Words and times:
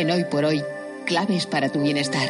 En 0.00 0.10
Hoy 0.10 0.24
por 0.24 0.46
Hoy, 0.46 0.64
claves 1.04 1.44
para 1.44 1.68
tu 1.68 1.82
bienestar. 1.82 2.26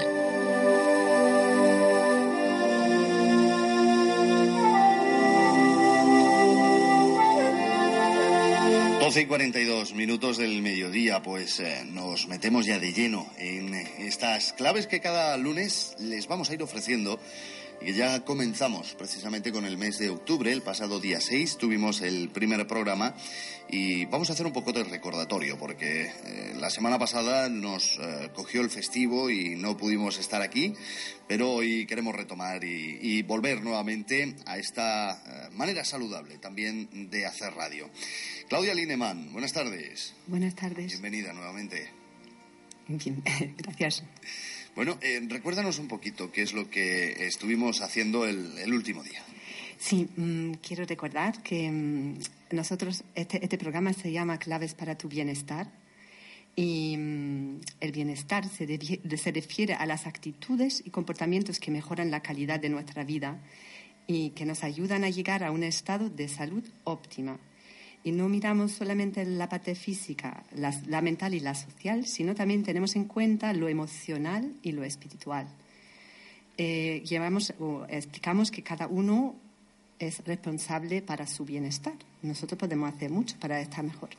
12 9.01 9.21
y 9.21 9.27
42 9.27 9.95
minutos 9.95 10.37
del 10.39 10.63
mediodía, 10.63 11.23
pues 11.23 11.61
eh, 11.61 11.85
nos 11.85 12.27
metemos 12.27 12.67
ya 12.67 12.81
de 12.81 12.93
lleno 12.93 13.31
en 13.39 13.73
estas 13.75 14.53
claves 14.53 14.89
que 14.89 15.01
cada 15.01 15.37
lunes 15.37 15.95
les 16.01 16.27
vamos 16.27 16.51
a 16.51 16.55
ir 16.55 16.63
ofreciendo 16.65 17.21
y 17.83 17.95
ya 17.95 18.25
comenzamos 18.25 18.95
precisamente 18.95 19.53
con 19.53 19.65
el 19.65 19.79
mes 19.79 19.99
de 19.99 20.11
octubre. 20.11 20.53
El 20.53 20.63
pasado 20.63 21.01
día 21.01 21.21
6 21.21 21.57
tuvimos 21.57 22.03
el 22.03 22.29
primer 22.29 22.67
programa 22.67 23.15
y 23.69 24.05
vamos 24.07 24.29
a 24.29 24.35
hacer 24.35 24.47
un 24.47 24.53
poco 24.53 24.73
de 24.73 24.85
recordatorio 24.85 25.59
porque 25.59 26.13
eh, 26.25 26.55
la 26.59 26.69
semana 26.69 26.99
pasada 26.99 27.49
nos 27.49 27.99
eh, 27.99 28.31
cogió 28.35 28.61
el 28.61 28.71
festivo 28.71 29.31
y 29.31 29.57
no 29.57 29.77
pudimos 29.77 30.19
estar 30.19 30.43
aquí, 30.43 30.75
pero 31.27 31.53
hoy 31.53 31.87
queremos 31.87 32.15
retomar 32.15 32.65
y, 32.65 33.23
volver 33.23 33.63
nuevamente 33.63 34.35
a 34.47 34.59
esta 34.59 35.13
eh, 35.13 35.51
manera 35.53 35.85
saludable 35.85 36.39
también 36.39 37.11
de 37.11 37.27
hacer 37.27 37.55
radio. 37.55 37.89
Claudia 38.49 38.75
Lineman, 38.75 39.33
buenas 39.33 39.53
tardes. 39.53 40.15
Buenas 40.27 40.55
tardes. 40.55 40.89
Bienvenida 40.89 41.33
nuevamente. 41.33 41.89
Bien, 42.89 43.23
gracias. 43.57 44.03
Bueno, 44.81 44.97
eh, 45.03 45.21
recuérdanos 45.29 45.79
un 45.79 45.89
poquito 45.89 46.33
qué 46.33 46.41
es 46.41 46.55
lo 46.55 46.71
que 46.71 47.27
estuvimos 47.27 47.83
haciendo 47.83 48.25
el, 48.25 48.73
último 48.73 49.03
día. 49.03 49.23
Sí, 49.79 50.09
mm, 50.17 50.53
quiero 50.67 50.87
recordar 50.87 51.43
que 51.43 51.71
mm, 51.71 52.15
nosotros, 52.53 53.05
este, 53.15 53.45
este, 53.45 53.59
programa 53.59 53.93
se 53.93 54.11
llama 54.11 54.39
Claves 54.39 54.73
para 54.73 54.97
tu 54.97 55.07
Bienestar 55.07 55.71
y 56.57 56.97
mm, 56.97 57.61
el 57.81 57.93
bienestar 57.93 58.49
se, 58.49 58.67
se 59.19 59.33
refiere 59.33 59.75
a 59.75 59.85
las 59.85 60.07
actitudes 60.07 60.83
y 60.83 60.89
comportamientos 60.89 61.61
que 61.61 61.71
mejoran 61.71 62.11
la 62.11 62.23
calidad 62.23 62.59
de 62.59 62.71
nuestra 62.71 63.05
vida 63.05 63.39
y 64.07 64.31
que 64.31 64.47
nos 64.47 64.65
ayudan 64.65 65.05
a 65.05 65.11
llegar 65.11 65.45
a 65.45 65.51
un 65.51 65.63
estado 65.63 66.09
de 66.09 66.27
salud 66.27 66.65
óptima 66.85 67.39
y 68.03 68.13
no 68.13 68.29
miramos 68.29 68.73
solamente 68.73 69.25
la 69.25 69.49
parte 69.49 69.75
física, 69.75 70.43
la, 70.55 71.01
mental 71.03 71.35
y 71.35 71.41
la 71.41 71.55
social, 71.55 72.07
sino 72.07 72.35
también 72.35 72.63
tenemos 72.63 72.97
en 72.97 73.05
cuenta 73.05 73.53
lo 73.53 73.69
emocional 73.69 74.55
y 74.63 74.73
lo 74.73 74.85
espiritual. 74.85 75.47
Eh, 76.57 77.03
llevamos, 77.07 77.53
o 77.59 77.85
explicamos 77.89 78.51
que 78.51 78.63
cada 78.63 78.87
uno 78.87 79.37
es 79.99 80.25
responsable 80.25 81.03
para 81.03 81.27
su 81.27 81.45
bienestar. 81.45 81.95
Nosotros 82.23 82.59
podemos 82.59 82.93
hacer 82.93 83.11
mucho 83.11 83.37
para 83.39 83.61
estar 83.61 83.85
mejor. 83.85 84.11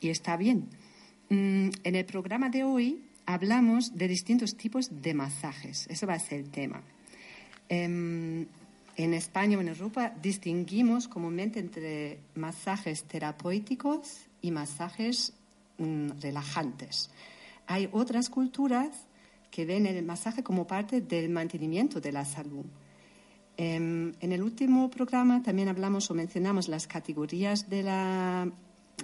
Y 0.00 0.10
está 0.10 0.36
bien. 0.36 0.68
Mm, 1.28 1.70
en 1.84 1.94
el 1.94 2.04
programa 2.04 2.50
de 2.50 2.64
hoy 2.64 3.02
hablamos 3.24 3.96
de 3.96 4.08
distintos 4.08 4.56
tipos 4.56 5.02
de 5.02 5.14
masajes. 5.14 5.86
Eso 5.88 6.06
va 6.06 6.14
a 6.14 6.18
ser 6.18 6.40
el 6.40 6.50
tema. 6.50 6.82
Em, 7.68 8.46
en 8.96 9.12
España 9.14 9.58
o 9.58 9.60
en 9.60 9.68
Europa 9.68 10.12
distinguimos 10.22 11.06
comúnmente 11.06 11.60
entre 11.60 12.20
masajes 12.34 13.04
terapéuticos 13.04 14.26
y 14.40 14.50
masajes 14.50 15.34
mm, 15.78 16.20
relajantes. 16.20 17.10
Hay 17.66 17.88
otras 17.92 18.30
culturas 18.30 19.06
que 19.50 19.66
ven 19.66 19.86
el 19.86 20.04
masaje 20.04 20.42
como 20.42 20.66
parte 20.66 21.00
del 21.00 21.28
mantenimiento 21.28 22.00
de 22.00 22.12
la 22.12 22.24
salud. 22.24 22.64
Em, 23.58 24.12
en 24.20 24.32
el 24.32 24.42
último 24.42 24.90
programa 24.90 25.42
también 25.42 25.68
hablamos 25.68 26.10
o 26.10 26.14
mencionamos 26.14 26.68
las 26.68 26.86
categorías 26.86 27.68
de 27.68 27.82
la, 27.82 28.50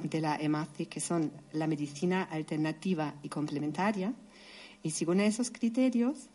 de 0.02 0.20
la 0.20 0.36
EMACI, 0.36 0.86
que 0.86 1.00
son 1.00 1.32
la 1.52 1.66
medicina 1.66 2.24
alternativa 2.24 3.14
y 3.22 3.28
complementaria. 3.28 4.12
Y 4.82 4.90
según 4.90 5.20
esos 5.20 5.50
criterios, 5.50 6.28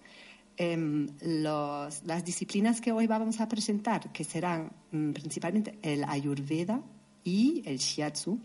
Em, 0.59 1.07
las 1.21 2.25
disciplinas 2.25 2.81
que 2.81 2.91
hoy 2.91 3.05
vamos 3.05 3.39
a 3.39 3.47
presentar, 3.47 4.11
que 4.11 4.23
serán 4.23 4.71
mm, 4.91 5.11
principalmente 5.11 5.77
el 5.83 6.03
Ayurveda 6.03 6.81
y 7.23 7.61
el 7.63 7.77
Shiatsu, 7.77 8.39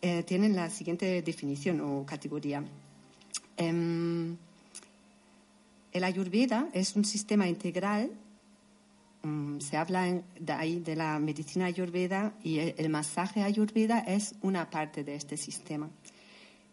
eh, 0.00 0.22
tienen 0.22 0.54
la 0.54 0.70
siguiente 0.70 1.22
definición 1.22 1.80
o 1.80 2.06
categoría. 2.06 2.62
Em, 3.56 4.36
el 5.90 6.04
Ayurveda 6.04 6.68
es 6.72 6.94
un 6.94 7.04
sistema 7.04 7.48
integral, 7.48 8.12
mm, 9.24 9.58
se 9.58 9.76
habla 9.76 10.22
de 10.38 10.52
ahí 10.52 10.78
de 10.78 10.94
la 10.94 11.18
medicina 11.18 11.66
Ayurveda 11.66 12.32
y 12.44 12.60
el 12.60 12.88
masaje 12.90 13.42
Ayurveda 13.42 13.98
es 13.98 14.36
una 14.40 14.70
parte 14.70 15.02
de 15.02 15.16
este 15.16 15.36
sistema. 15.36 15.90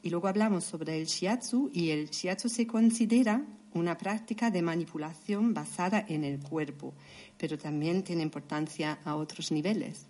Y 0.03 0.09
luego 0.09 0.27
hablamos 0.27 0.63
sobre 0.63 0.99
el 0.99 1.05
shiatsu 1.05 1.69
y 1.73 1.89
el 1.89 2.09
shiatsu 2.09 2.49
se 2.49 2.65
considera 2.65 3.45
una 3.73 3.97
práctica 3.97 4.51
de 4.51 4.61
manipulación 4.61 5.53
basada 5.53 6.05
en 6.07 6.23
el 6.23 6.39
cuerpo, 6.39 6.93
pero 7.37 7.57
también 7.57 8.03
tiene 8.03 8.23
importancia 8.23 8.99
a 9.05 9.15
otros 9.15 9.51
niveles. 9.51 10.07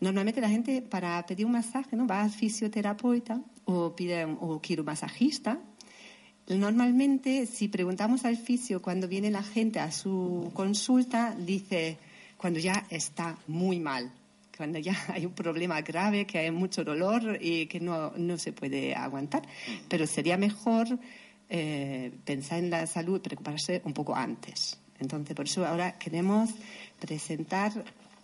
Normalmente 0.00 0.40
la 0.40 0.50
gente 0.50 0.82
para 0.82 1.24
pedir 1.26 1.46
un 1.46 1.52
masaje 1.52 1.96
¿no? 1.96 2.06
va 2.06 2.22
al 2.22 2.30
fisioterapeuta 2.30 3.42
o 3.64 3.94
pide 3.96 4.24
o 4.24 4.60
quiromasajista. 4.60 5.58
Normalmente, 6.48 7.46
si 7.46 7.68
preguntamos 7.68 8.24
al 8.24 8.36
fisio 8.36 8.80
cuando 8.80 9.08
viene 9.08 9.30
la 9.30 9.42
gente 9.42 9.80
a 9.80 9.90
su 9.90 10.50
consulta, 10.54 11.34
dice 11.34 11.98
cuando 12.36 12.60
ya 12.60 12.86
está 12.90 13.38
muy 13.46 13.80
mal, 13.80 14.12
cuando 14.56 14.78
ya 14.78 14.96
hay 15.08 15.26
un 15.26 15.32
problema 15.32 15.80
grave, 15.82 16.26
que 16.26 16.38
hay 16.38 16.50
mucho 16.50 16.84
dolor 16.84 17.38
y 17.40 17.66
que 17.66 17.80
no, 17.80 18.12
no 18.16 18.38
se 18.38 18.52
puede 18.52 18.94
aguantar. 18.94 19.42
Pero 19.88 20.06
sería 20.06 20.36
mejor 20.36 20.86
eh, 21.48 22.12
pensar 22.24 22.58
en 22.58 22.70
la 22.70 22.86
salud, 22.86 23.20
preocuparse 23.20 23.82
un 23.84 23.92
poco 23.92 24.14
antes. 24.14 24.78
Entonces, 24.98 25.36
por 25.36 25.46
eso 25.46 25.64
ahora 25.66 25.98
queremos 25.98 26.50
presentar 26.98 27.72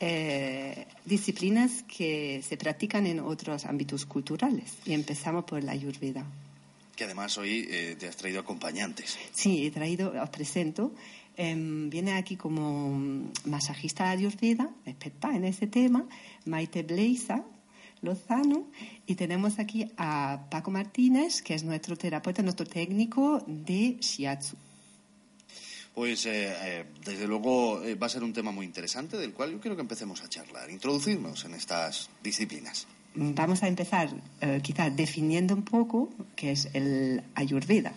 eh, 0.01 0.87
disciplinas 1.05 1.85
que 1.85 2.43
se 2.43 2.57
practican 2.57 3.07
en 3.07 3.21
otros 3.21 3.67
ámbitos 3.67 4.07
culturales. 4.07 4.79
Y 4.85 4.95
empezamos 4.95 5.45
por 5.45 5.63
la 5.63 5.73
Ayurveda. 5.73 6.25
Que 6.97 7.05
además 7.05 7.39
hoy 7.39 7.67
eh, 7.71 7.97
te 7.99 8.09
has 8.09 8.17
traído 8.17 8.41
acompañantes. 8.41 9.19
Sí, 9.33 9.67
he 9.67 9.71
traído, 9.71 10.13
os 10.21 10.31
presento. 10.31 10.93
Em, 11.37 11.89
viene 11.89 12.13
aquí 12.13 12.37
como 12.37 13.31
masajista 13.47 14.11
Ayurveda, 14.11 14.69
experta 14.85 15.35
en 15.35 15.45
ese 15.45 15.67
tema, 15.67 16.07
Maite 16.45 16.83
Bleiza, 16.83 17.43
Lozano 18.03 18.67
y 19.07 19.15
tenemos 19.15 19.59
aquí 19.59 19.91
a 19.97 20.47
Paco 20.51 20.71
Martínez, 20.71 21.41
que 21.41 21.55
es 21.55 21.63
nuestro 21.65 21.97
terapeuta, 21.97 22.43
nuestro 22.43 22.67
técnico 22.67 23.43
de 23.47 23.97
Shiatsu. 24.01 24.57
Pues 25.95 26.27
eh, 26.27 26.53
eh, 26.55 26.85
desde 27.05 27.27
luego 27.27 27.81
va 28.01 28.07
a 28.07 28.11
ser 28.11 28.25
un 28.25 28.33
tema 28.33 28.51
muy 28.51 28.67
interesante 28.67 29.17
del 29.17 29.33
cual 29.33 29.53
yo 29.53 29.61
quiero 29.61 29.77
que 29.77 29.83
empecemos 29.83 30.23
a 30.23 30.29
charlar, 30.29 30.71
introducirnos 30.71 31.45
en 31.45 31.55
estas 31.55 32.11
disciplinas. 32.23 32.87
Vamos 33.15 33.63
a 33.63 33.69
empezar 33.69 34.09
quizás 34.63 34.97
definiendo 34.97 35.55
un 35.55 35.63
poco 35.63 36.09
qué 36.35 36.53
es 36.53 36.69
el 36.73 37.23
ayurveda, 37.35 37.93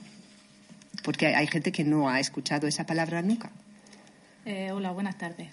porque 1.04 1.28
hay 1.28 1.48
gente 1.48 1.72
que 1.72 1.84
no 1.84 2.10
ha 2.10 2.20
escuchado 2.20 2.68
esa 2.68 2.86
palabra 2.86 3.22
nunca. 3.22 3.52
hola, 4.74 4.92
buenas 4.92 5.18
tardes. 5.18 5.50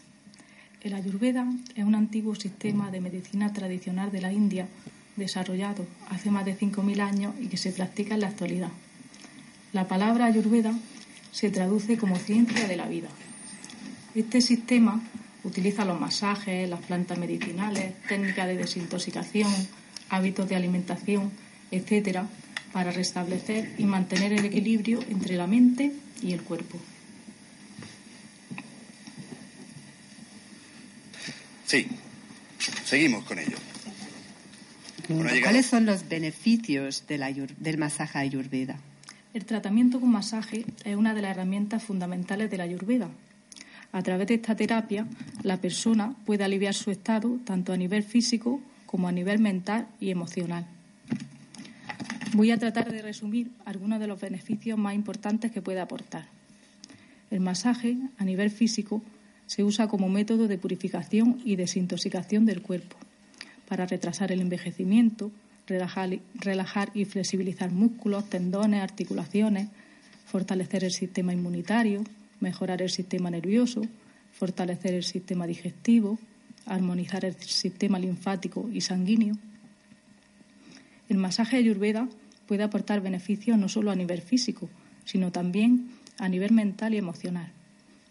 El 0.83 0.95
Ayurveda 0.95 1.47
es 1.77 1.85
un 1.85 1.95
antiguo 1.95 2.35
sistema 2.35 2.91
de 2.91 3.01
medicina 3.01 3.53
tradicional 3.53 4.11
de 4.11 4.21
la 4.21 4.33
India 4.33 4.67
desarrollado 5.15 5.87
hace 6.11 6.33
más 6.33 6.45
de 6.45 6.59
5.000 6.59 7.01
años 7.01 7.35
y 7.41 7.47
que 7.47 7.57
se 7.57 7.71
practica 7.71 8.15
en 8.15 8.23
la 8.23 8.29
actualidad. 8.29 8.71
La 9.73 9.87
palabra 9.87 10.27
Ayurveda 10.27 10.75
se 11.31 11.51
traduce 11.51 11.97
como 11.97 12.17
ciencia 12.17 12.67
de 12.67 12.77
la 12.77 12.89
vida. 12.89 13.09
Este 14.17 14.41
sistema 14.41 15.01
utiliza 15.45 15.85
los 15.85 16.01
masajes, 16.01 16.69
las 16.69 16.81
plantas 16.81 17.19
medicinales, 17.19 17.95
técnicas 18.09 18.47
de 18.47 18.57
desintoxicación, 18.57 19.53
hábitos 20.09 20.49
de 20.49 20.57
alimentación, 20.57 21.31
etcétera, 21.71 22.27
para 22.73 22.91
restablecer 22.91 23.75
y 23.79 23.85
mantener 23.85 24.33
el 24.33 24.45
equilibrio 24.45 25.01
entre 25.09 25.37
la 25.37 25.47
mente 25.47 25.93
y 26.23 26.33
el 26.33 26.43
cuerpo. 26.43 26.79
Sí, 31.67 31.89
seguimos 32.85 33.25
con 33.25 33.39
ello. 33.39 33.57
¿Cuáles 35.43 35.67
son 35.67 35.87
los 35.87 36.09
beneficios 36.09 37.05
del 37.07 37.79
masaje 37.79 38.19
ayurveda? 38.19 38.79
El 39.35 39.45
tratamiento 39.47 39.99
con 39.99 40.11
masaje 40.11 40.65
es 40.85 40.97
una 40.97 41.15
de 41.15 41.23
las 41.23 41.33
herramientas 41.33 41.83
fundamentales 41.83 42.51
de 42.51 42.59
la 42.59 42.65
ayurveda. 42.65 43.09
A 43.93 44.03
través 44.03 44.27
de 44.27 44.35
esta 44.35 44.57
terapia, 44.57 45.07
la 45.43 45.59
persona 45.59 46.17
puede 46.25 46.45
aliviar 46.45 46.75
su 46.75 46.91
estado 46.91 47.39
tanto 47.45 47.73
a 47.73 47.77
nivel 47.77 48.03
físico 48.03 48.61
como 48.87 49.07
a 49.07 49.13
nivel 49.13 49.39
mental 49.39 49.87
y 50.01 50.11
emocional. 50.11 50.67
Voy 52.35 52.51
a 52.51 52.57
tratar 52.57 52.91
de 52.91 53.03
resumir 53.03 53.51
algunos 53.67 54.01
de 54.01 54.07
los 54.07 54.19
beneficios 54.19 54.79
más 54.79 54.95
importantes 54.95 55.53
que 55.53 55.61
puede 55.61 55.81
aportar. 55.81 56.25
El 57.31 57.41
masaje, 57.41 57.99
a 58.19 58.25
nivel 58.25 58.51
físico, 58.51 59.03
se 59.47 59.65
usa 59.65 59.87
como 59.87 60.09
método 60.09 60.49
de 60.49 60.57
purificación 60.57 61.41
y 61.45 61.57
desintoxicación 61.57 62.47
del 62.47 62.63
cuerpo 62.63 62.97
para 63.69 63.85
retrasar 63.85 64.33
el 64.33 64.41
envejecimiento, 64.41 65.31
relajar, 65.67 66.91
y 66.95 67.05
flexibilizar 67.05 67.71
músculos, 67.71 68.29
tendones, 68.29 68.83
articulaciones, 68.83 69.69
fortalecer 70.27 70.85
el 70.85 70.91
sistema 70.91 71.33
inmunitario, 71.33 72.05
mejorar 72.43 72.83
el 72.83 72.91
sistema 72.91 73.31
nervioso, 73.31 73.83
fortalecer 74.33 74.95
el 74.95 75.05
sistema 75.05 75.47
digestivo, 75.47 76.19
armonizar 76.67 77.25
el 77.25 77.35
sistema 77.37 77.99
linfático 77.99 78.69
y 78.71 78.81
sanguíneo. 78.81 79.35
El 81.09 81.19
masaje 81.19 81.57
ayurveda 81.57 82.09
puede 82.47 82.65
aportar 82.65 83.01
beneficios 83.01 83.57
no 83.57 83.69
solo 83.69 83.91
a 83.91 83.95
nivel 83.95 84.21
físico, 84.21 84.69
sino 85.05 85.31
también 85.31 85.91
a 86.19 86.29
nivel 86.29 86.53
mental 86.53 86.95
y 86.95 86.99
emocional, 86.99 87.53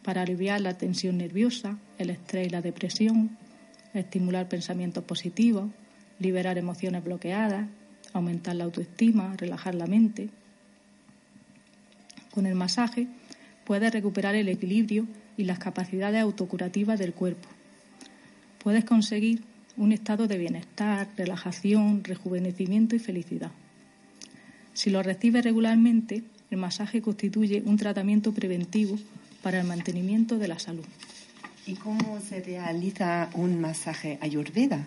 para 0.01 0.21
aliviar 0.21 0.61
la 0.61 0.77
tensión 0.77 1.17
nerviosa, 1.17 1.77
el 1.97 2.09
estrés 2.09 2.47
y 2.47 2.49
la 2.49 2.61
depresión, 2.61 3.37
estimular 3.93 4.47
pensamientos 4.47 5.03
positivos, 5.03 5.69
liberar 6.19 6.57
emociones 6.57 7.03
bloqueadas, 7.03 7.67
aumentar 8.13 8.55
la 8.55 8.63
autoestima, 8.63 9.35
relajar 9.37 9.75
la 9.75 9.87
mente. 9.87 10.29
Con 12.31 12.45
el 12.45 12.55
masaje 12.55 13.07
puedes 13.65 13.91
recuperar 13.91 14.35
el 14.35 14.49
equilibrio 14.49 15.07
y 15.37 15.43
las 15.43 15.59
capacidades 15.59 16.21
autocurativas 16.21 16.99
del 16.99 17.13
cuerpo. 17.13 17.47
Puedes 18.63 18.85
conseguir 18.85 19.41
un 19.77 19.91
estado 19.91 20.27
de 20.27 20.37
bienestar, 20.37 21.07
relajación, 21.17 22.03
rejuvenecimiento 22.03 22.95
y 22.95 22.99
felicidad. 22.99 23.51
Si 24.73 24.89
lo 24.89 25.01
recibes 25.03 25.43
regularmente, 25.43 26.23
el 26.49 26.57
masaje 26.57 27.01
constituye 27.01 27.63
un 27.65 27.77
tratamiento 27.77 28.33
preventivo 28.33 28.97
para 29.41 29.59
el 29.59 29.67
mantenimiento 29.67 30.37
de 30.37 30.47
la 30.47 30.59
salud. 30.59 30.85
¿Y 31.65 31.75
cómo 31.75 32.19
se 32.19 32.41
realiza 32.41 33.29
un 33.33 33.59
masaje 33.59 34.17
ayurveda? 34.21 34.85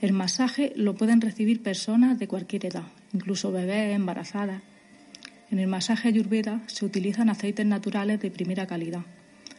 El 0.00 0.12
masaje 0.12 0.72
lo 0.76 0.94
pueden 0.94 1.20
recibir 1.20 1.62
personas 1.62 2.18
de 2.18 2.26
cualquier 2.26 2.66
edad, 2.66 2.86
incluso 3.12 3.52
bebés, 3.52 3.94
embarazadas. 3.94 4.62
En 5.52 5.58
el 5.58 5.66
masaje 5.66 6.08
ayurveda 6.08 6.62
se 6.66 6.86
utilizan 6.86 7.28
aceites 7.28 7.66
naturales 7.66 8.18
de 8.20 8.30
primera 8.30 8.66
calidad, 8.66 9.02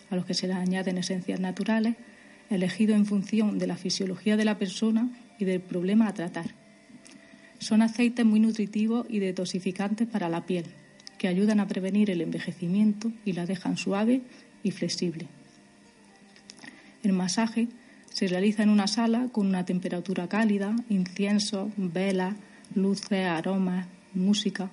a 0.09 0.15
los 0.15 0.25
que 0.25 0.33
se 0.33 0.47
les 0.47 0.55
añaden 0.57 0.97
esencias 0.97 1.39
naturales, 1.39 1.95
elegidos 2.49 2.95
en 2.95 3.05
función 3.05 3.59
de 3.59 3.67
la 3.67 3.77
fisiología 3.77 4.35
de 4.35 4.43
la 4.43 4.57
persona 4.57 5.11
y 5.37 5.45
del 5.45 5.61
problema 5.61 6.07
a 6.07 6.13
tratar. 6.15 6.47
Son 7.59 7.83
aceites 7.83 8.25
muy 8.25 8.39
nutritivos 8.39 9.05
y 9.07 9.19
detoxificantes 9.19 10.07
para 10.07 10.29
la 10.29 10.47
piel, 10.47 10.65
que 11.19 11.27
ayudan 11.27 11.59
a 11.59 11.67
prevenir 11.67 12.09
el 12.09 12.21
envejecimiento 12.21 13.11
y 13.23 13.33
la 13.33 13.45
dejan 13.45 13.77
suave 13.77 14.23
y 14.63 14.71
flexible. 14.71 15.27
El 17.03 17.13
masaje 17.13 17.67
se 18.09 18.27
realiza 18.27 18.63
en 18.63 18.69
una 18.69 18.87
sala 18.87 19.27
con 19.31 19.45
una 19.45 19.63
temperatura 19.63 20.27
cálida, 20.27 20.75
incienso, 20.89 21.71
velas, 21.77 22.33
luces, 22.73 23.27
aromas, 23.27 23.85
música 24.15 24.71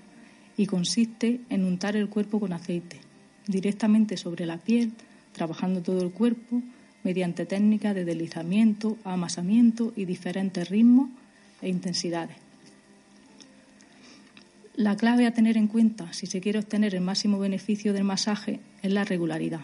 y 0.60 0.66
consiste 0.66 1.40
en 1.48 1.64
untar 1.64 1.96
el 1.96 2.10
cuerpo 2.10 2.38
con 2.38 2.52
aceite 2.52 3.00
directamente 3.46 4.18
sobre 4.18 4.44
la 4.44 4.58
piel, 4.58 4.92
trabajando 5.32 5.80
todo 5.80 6.02
el 6.02 6.10
cuerpo 6.10 6.60
mediante 7.02 7.46
técnicas 7.46 7.94
de 7.94 8.04
deslizamiento, 8.04 8.98
amasamiento 9.02 9.94
y 9.96 10.04
diferentes 10.04 10.68
ritmos 10.68 11.08
e 11.62 11.70
intensidades. 11.70 12.36
La 14.76 14.98
clave 14.98 15.26
a 15.26 15.32
tener 15.32 15.56
en 15.56 15.66
cuenta 15.66 16.12
si 16.12 16.26
se 16.26 16.42
quiere 16.42 16.58
obtener 16.58 16.94
el 16.94 17.00
máximo 17.00 17.38
beneficio 17.38 17.94
del 17.94 18.04
masaje 18.04 18.60
es 18.82 18.92
la 18.92 19.04
regularidad. 19.04 19.62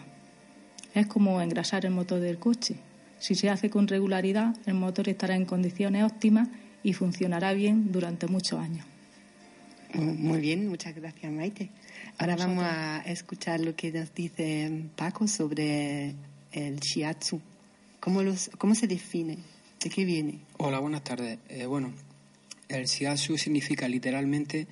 Es 0.95 1.05
como 1.05 1.39
engrasar 1.39 1.85
el 1.85 1.91
motor 1.91 2.21
del 2.21 2.39
coche. 2.39 2.77
Si 3.19 3.35
se 3.35 3.51
hace 3.51 3.69
con 3.69 3.87
regularidad, 3.87 4.55
el 4.65 4.73
motor 4.73 5.09
estará 5.09 5.35
en 5.35 5.45
condiciones 5.45 6.03
óptimas 6.03 6.49
y 6.81 6.93
funcionará 6.93 7.53
bien 7.53 7.91
durante 7.91 8.25
muchos 8.25 8.59
años. 8.59 8.96
Muy 9.93 10.39
bien, 10.39 10.67
muchas 10.67 10.95
gracias 10.95 11.31
Maite. 11.31 11.69
Ahora 12.17 12.35
vamos 12.35 12.63
a 12.63 13.01
escuchar 13.05 13.61
lo 13.61 13.75
que 13.75 13.91
nos 13.91 14.13
dice 14.13 14.83
Paco 14.95 15.27
sobre 15.27 16.13
el 16.51 16.79
shiatsu. 16.79 17.39
¿Cómo, 17.99 18.21
los, 18.21 18.49
cómo 18.57 18.75
se 18.75 18.87
define? 18.87 19.37
¿De 19.81 19.89
qué 19.89 20.03
viene? 20.05 20.39
Hola, 20.57 20.79
buenas 20.79 21.03
tardes. 21.03 21.39
Eh, 21.49 21.65
bueno, 21.65 21.93
el 22.67 22.85
shiatsu 22.85 23.37
significa 23.37 23.87
literalmente 23.87 24.67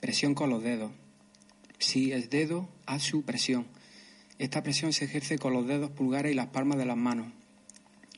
presión 0.00 0.34
con 0.34 0.50
los 0.50 0.62
dedos. 0.62 0.90
Si 1.78 2.12
es 2.12 2.28
dedo, 2.30 2.68
su 2.98 3.22
presión. 3.22 3.66
Esta 4.38 4.62
presión 4.62 4.92
se 4.92 5.04
ejerce 5.04 5.38
con 5.38 5.52
los 5.52 5.66
dedos 5.66 5.90
pulgares 5.90 6.32
y 6.32 6.34
las 6.34 6.48
palmas 6.48 6.78
de 6.78 6.86
las 6.86 6.96
manos. 6.96 7.32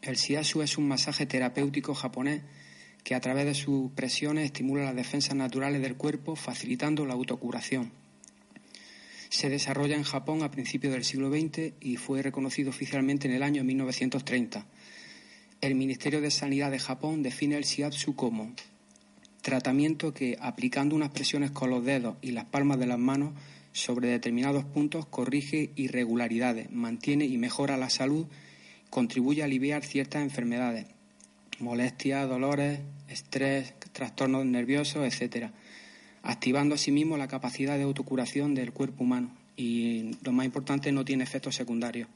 El 0.03 0.17
shiatsu 0.17 0.63
es 0.63 0.79
un 0.79 0.89
masaje 0.89 1.27
terapéutico 1.27 1.95
japonés 1.95 2.43
que 3.05 3.15
a 3.15 3.21
través 3.21 3.47
de 3.47 3.55
sus 3.55 3.91
presiones 3.93 4.45
estimula 4.45 4.85
las 4.85 4.97
defensas 4.97 5.35
naturales 5.35 5.83
del 5.83 5.97
cuerpo, 5.97 6.37
facilitando 6.37 7.07
la 7.07 7.15
autocuración. 7.15 7.93
Se 9.31 9.49
desarrolla 9.49 9.97
en 9.97 10.03
Japón 10.03 10.43
a 10.43 10.51
principios 10.51 10.93
del 10.93 11.05
siglo 11.05 11.31
XX 11.31 11.75
y 11.81 11.97
fue 11.97 12.23
reconocido 12.23 12.71
oficialmente 12.71 13.29
en 13.29 13.35
el 13.35 13.43
año 13.43 13.63
1930. 13.63 14.67
El 15.61 15.75
Ministerio 15.75 16.21
de 16.21 16.31
Sanidad 16.31 16.71
de 16.71 16.79
Japón 16.79 17.23
define 17.23 17.57
el 17.57 17.65
shiatsu 17.65 18.17
como 18.17 18.53
tratamiento 19.41 20.13
que, 20.13 20.37
aplicando 20.41 20.97
unas 20.97 21.11
presiones 21.11 21.51
con 21.51 21.71
los 21.71 21.85
dedos 21.85 22.17
y 22.21 22.33
las 22.33 22.47
palmas 22.47 22.79
de 22.79 22.87
las 22.87 22.99
manos 22.99 23.35
sobre 23.73 24.09
determinados 24.09 24.65
puntos, 24.65 25.07
corrige 25.07 25.71
irregularidades, 25.77 26.71
mantiene 26.71 27.25
y 27.27 27.39
mejora 27.39 27.77
la 27.77 27.89
salud, 27.89 28.27
contribuye 28.91 29.43
a 29.43 29.45
aliviar 29.45 29.85
ciertas 29.85 30.23
enfermedades, 30.23 30.87
molestias, 31.61 32.29
dolores, 32.29 32.81
estrés, 33.09 33.75
trastornos 33.93 34.45
nerviosos, 34.47 35.05
etcétera, 35.05 35.53
activando 36.23 36.75
asimismo 36.75 37.17
la 37.17 37.29
capacidad 37.29 37.77
de 37.77 37.85
autocuración 37.85 38.55
del 38.55 38.73
cuerpo 38.73 39.05
humano 39.05 39.31
y 39.57 40.17
lo 40.23 40.33
más 40.33 40.47
importante 40.47 40.93
no 40.93 41.05
tiene 41.05 41.25
efectos 41.25 41.57
secundarios. 41.57 42.09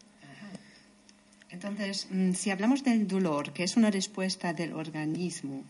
Entonces, 1.50 2.08
mm, 2.10 2.32
si 2.32 2.50
hablamos 2.50 2.82
del 2.82 3.06
dolor, 3.06 3.52
que 3.52 3.62
es 3.62 3.76
una 3.76 3.90
respuesta 3.90 4.52
del 4.52 4.72
organismo, 4.72 5.62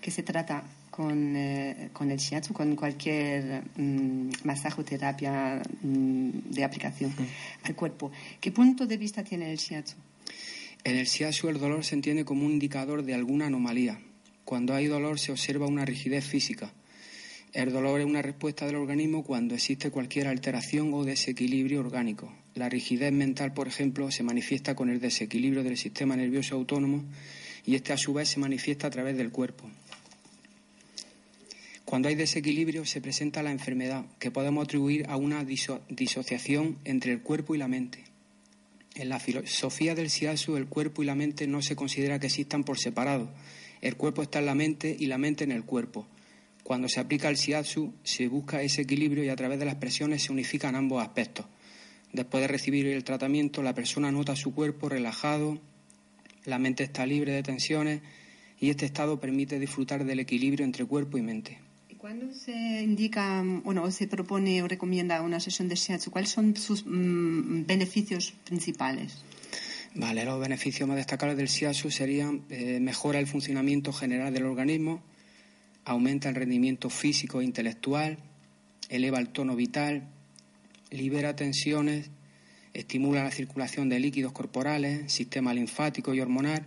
que 0.00 0.10
se 0.12 0.22
trata 0.22 0.62
con, 0.90 1.34
eh, 1.34 1.90
con, 1.92 2.12
el 2.12 2.18
shiatsu, 2.18 2.52
con 2.52 2.76
cualquier 2.76 3.64
mm, 3.76 4.30
masajoterapia 4.44 5.62
mm, 5.82 6.50
de 6.50 6.64
aplicación 6.64 7.12
al 7.64 7.74
cuerpo, 7.74 8.12
¿qué 8.40 8.52
punto 8.52 8.86
de 8.86 8.96
vista 8.96 9.24
tiene 9.24 9.50
el 9.50 9.58
shiatsu? 9.58 9.96
En 10.82 10.96
el 10.96 11.06
shiatsu 11.06 11.48
el 11.48 11.58
dolor 11.58 11.84
se 11.84 11.94
entiende 11.94 12.24
como 12.24 12.46
un 12.46 12.52
indicador 12.52 13.02
de 13.02 13.14
alguna 13.14 13.46
anomalía. 13.46 14.00
Cuando 14.44 14.74
hay 14.74 14.86
dolor 14.86 15.20
se 15.20 15.30
observa 15.30 15.66
una 15.66 15.84
rigidez 15.84 16.24
física. 16.24 16.72
El 17.52 17.70
dolor 17.70 18.00
es 18.00 18.06
una 18.06 18.22
respuesta 18.22 18.64
del 18.64 18.76
organismo 18.76 19.22
cuando 19.22 19.54
existe 19.54 19.90
cualquier 19.90 20.26
alteración 20.26 20.94
o 20.94 21.04
desequilibrio 21.04 21.80
orgánico. 21.80 22.32
La 22.54 22.68
rigidez 22.68 23.12
mental, 23.12 23.52
por 23.52 23.68
ejemplo, 23.68 24.10
se 24.10 24.22
manifiesta 24.22 24.74
con 24.74 24.88
el 24.88 25.00
desequilibrio 25.00 25.62
del 25.62 25.76
sistema 25.76 26.16
nervioso 26.16 26.54
autónomo 26.54 27.04
y 27.66 27.74
este 27.74 27.92
a 27.92 27.98
su 27.98 28.14
vez 28.14 28.30
se 28.30 28.40
manifiesta 28.40 28.86
a 28.86 28.90
través 28.90 29.16
del 29.16 29.30
cuerpo. 29.30 29.68
Cuando 31.84 32.08
hay 32.08 32.14
desequilibrio 32.14 32.86
se 32.86 33.00
presenta 33.00 33.42
la 33.42 33.50
enfermedad, 33.50 34.06
que 34.18 34.30
podemos 34.30 34.64
atribuir 34.64 35.06
a 35.08 35.16
una 35.16 35.44
disociación 35.44 36.78
entre 36.84 37.12
el 37.12 37.20
cuerpo 37.20 37.54
y 37.54 37.58
la 37.58 37.68
mente. 37.68 38.09
En 38.94 39.08
la 39.08 39.20
filosofía 39.20 39.94
del 39.94 40.08
Shiatsu, 40.08 40.56
el 40.56 40.66
cuerpo 40.66 41.02
y 41.02 41.06
la 41.06 41.14
mente 41.14 41.46
no 41.46 41.62
se 41.62 41.76
considera 41.76 42.18
que 42.18 42.26
existan 42.26 42.64
por 42.64 42.78
separado. 42.78 43.30
El 43.80 43.96
cuerpo 43.96 44.22
está 44.22 44.40
en 44.40 44.46
la 44.46 44.54
mente 44.54 44.94
y 44.98 45.06
la 45.06 45.16
mente 45.16 45.44
en 45.44 45.52
el 45.52 45.64
cuerpo. 45.64 46.06
Cuando 46.64 46.88
se 46.88 47.00
aplica 47.00 47.28
el 47.28 47.36
Shiatsu, 47.36 47.94
se 48.02 48.28
busca 48.28 48.62
ese 48.62 48.82
equilibrio 48.82 49.24
y 49.24 49.28
a 49.28 49.36
través 49.36 49.58
de 49.58 49.64
las 49.64 49.76
presiones 49.76 50.22
se 50.22 50.32
unifican 50.32 50.74
ambos 50.74 51.02
aspectos. 51.02 51.46
Después 52.12 52.42
de 52.42 52.48
recibir 52.48 52.86
el 52.86 53.04
tratamiento, 53.04 53.62
la 53.62 53.74
persona 53.74 54.10
nota 54.10 54.34
su 54.34 54.52
cuerpo 54.52 54.88
relajado, 54.88 55.60
la 56.44 56.58
mente 56.58 56.82
está 56.82 57.06
libre 57.06 57.32
de 57.32 57.42
tensiones 57.42 58.02
y 58.58 58.70
este 58.70 58.86
estado 58.86 59.20
permite 59.20 59.58
disfrutar 59.58 60.04
del 60.04 60.20
equilibrio 60.20 60.64
entre 60.64 60.84
cuerpo 60.84 61.16
y 61.16 61.22
mente. 61.22 61.69
¿Y 62.00 62.02
cuándo 62.02 62.32
se 62.32 62.80
indica, 62.82 63.44
bueno, 63.62 63.82
o 63.82 63.90
se 63.90 64.08
propone 64.08 64.62
o 64.62 64.66
recomienda 64.66 65.20
una 65.20 65.38
sesión 65.38 65.68
de 65.68 65.74
shiatsu? 65.74 66.10
¿Cuáles 66.10 66.30
son 66.30 66.56
sus 66.56 66.86
mm, 66.86 67.66
beneficios 67.66 68.32
principales? 68.42 69.18
Vale, 69.94 70.24
los 70.24 70.40
beneficios 70.40 70.88
más 70.88 70.96
destacables 70.96 71.36
del 71.36 71.48
shiatsu 71.48 71.90
serían 71.90 72.46
eh, 72.48 72.80
mejora 72.80 73.18
el 73.18 73.26
funcionamiento 73.26 73.92
general 73.92 74.32
del 74.32 74.46
organismo, 74.46 75.02
aumenta 75.84 76.30
el 76.30 76.36
rendimiento 76.36 76.88
físico 76.88 77.42
e 77.42 77.44
intelectual, 77.44 78.16
eleva 78.88 79.18
el 79.18 79.28
tono 79.28 79.54
vital, 79.54 80.08
libera 80.90 81.36
tensiones, 81.36 82.08
estimula 82.72 83.24
la 83.24 83.30
circulación 83.30 83.90
de 83.90 84.00
líquidos 84.00 84.32
corporales, 84.32 85.12
sistema 85.12 85.52
linfático 85.52 86.14
y 86.14 86.20
hormonal 86.20 86.64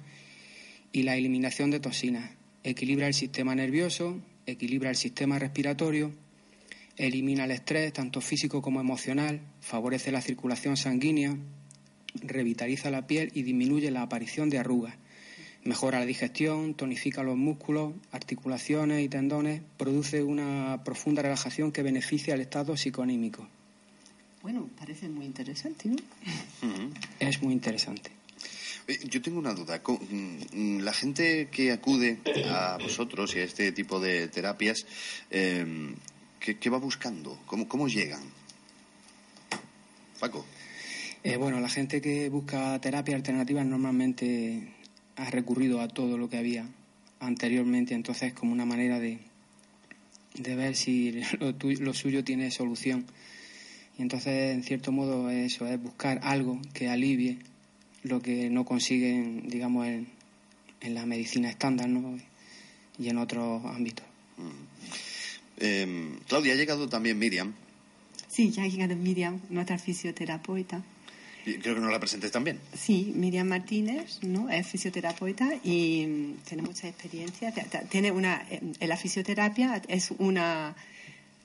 y 0.91 1.01
la 1.01 1.15
eliminación 1.15 1.71
de 1.71 1.79
toxinas. 1.79 2.29
Equilibra 2.63 3.07
el 3.07 3.15
sistema 3.15 3.55
nervioso, 3.55 4.21
equilibra 4.45 4.89
el 4.89 4.95
sistema 4.95 5.39
respiratorio, 5.39 6.12
elimina 6.97 7.45
el 7.45 7.51
estrés, 7.51 7.93
tanto 7.93 8.21
físico 8.21 8.62
como 8.62 8.79
emocional, 8.79 9.41
favorece 9.62 10.12
la 10.12 10.21
circulación 10.21 10.77
sanguínea, 10.77 11.35
revitaliza 12.15 12.91
la 12.91 13.07
piel 13.07 13.31
y 13.33 13.43
disminuye 13.43 13.91
la 13.91 14.03
aparición 14.03 14.50
de 14.50 14.59
arrugas. 14.59 14.95
Mejora 15.63 16.00
la 16.00 16.05
digestión, 16.05 16.73
tonifica 16.73 17.23
los 17.23 17.38
músculos, 17.38 17.93
articulaciones 18.12 19.03
y 19.03 19.07
tendones, 19.07 19.62
produce 19.77 20.21
una 20.21 20.81
profunda 20.83 21.21
relajación 21.21 21.71
que 21.71 21.83
beneficia 21.83 22.33
al 22.33 22.41
estado 22.41 22.75
psicoanímico. 22.75 23.47
Bueno, 24.41 24.69
parece 24.77 25.07
muy 25.07 25.25
interesante, 25.25 25.88
¿no? 25.88 25.95
Es 27.19 27.41
muy 27.41 27.53
interesante. 27.53 28.12
Eh, 28.87 28.99
Yo 29.09 29.21
tengo 29.21 29.39
una 29.39 29.53
duda. 29.53 29.81
Co- 29.81 29.99
mm, 29.99 30.79
La 30.79 30.93
gente 30.93 31.47
que 31.51 31.71
acude 31.71 32.17
a 32.43 32.77
vosotros 32.81 33.35
y 33.35 33.39
a 33.39 33.43
este 33.43 33.71
tipo 33.71 33.99
de 33.99 34.27
terapias, 34.27 34.85
eh, 35.31 35.93
¿qué, 36.39 36.69
va 36.69 36.77
buscando? 36.77 37.39
¿Cómo, 37.45 37.67
¿Cómo 37.67 37.87
llegan? 37.87 38.21
Paco. 40.19 40.45
Eh, 41.23 41.37
bueno, 41.37 41.59
la 41.61 41.69
gente 41.69 42.01
que 42.01 42.27
busca 42.29 42.79
terapia 42.81 43.15
alternativa 43.15 43.63
normalmente 43.63 44.73
ha 45.15 45.29
recurrido 45.29 45.79
a 45.79 45.87
todo 45.87 46.17
lo 46.17 46.29
que 46.29 46.37
había 46.37 46.65
anteriormente, 47.19 47.93
entonces 47.93 48.33
como 48.33 48.51
una 48.51 48.65
manera 48.65 48.99
de, 48.99 49.19
de 50.35 50.55
ver 50.55 50.75
si 50.75 51.21
lo, 51.39 51.53
lo 51.79 51.93
suyo 51.93 52.23
tiene 52.25 52.51
solución. 52.51 53.05
Y 53.97 54.01
entonces, 54.01 54.53
en 54.53 54.63
cierto 54.63 54.91
modo, 54.91 55.29
eso 55.29 55.65
es 55.67 55.81
buscar 55.81 56.19
algo 56.23 56.59
que 56.73 56.89
alivie 56.89 57.37
lo 58.03 58.22
que 58.22 58.50
no 58.50 58.65
consiguen, 58.65 59.48
digamos, 59.48 59.88
en, 59.88 60.07
en 60.81 60.93
la 60.93 61.05
medicina 61.05 61.50
estándar 61.50 61.88
¿no? 61.89 62.17
y 63.00 63.10
en 63.10 63.17
otros 63.17 63.65
ámbitos. 63.65 64.05
Eh, 65.57 66.17
Claudia, 66.27 66.53
ha 66.53 66.55
llegado 66.55 66.89
también 66.89 67.17
Miriam. 67.17 67.53
Sí, 68.27 68.51
ya 68.51 68.63
ha 68.63 68.67
llegado 68.67 68.95
Miriam, 68.95 69.39
nuestra 69.50 69.77
fisioterapeuta. 69.77 70.83
Y 71.45 71.55
Creo 71.55 71.75
que 71.75 71.81
nos 71.81 71.91
la 71.91 72.00
presentes 72.00 72.31
también. 72.31 72.60
Sí, 72.74 73.12
Miriam 73.15 73.48
Martínez, 73.48 74.19
¿no? 74.24 74.50
Es 74.50 74.65
fisioterapeuta 74.67 75.50
y 75.63 76.05
mm, 76.07 76.36
tiene 76.48 76.63
mucha 76.63 76.88
experiencia. 76.88 77.53
Tiene 77.89 78.12
una, 78.12 78.45
eh, 78.50 78.88
la 78.88 78.98
fisioterapia 78.98 79.81
es 79.88 80.12
una, 80.17 80.75